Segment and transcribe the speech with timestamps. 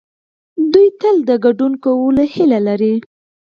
[0.73, 2.93] دوی تل د ګډون کولو هيله لري.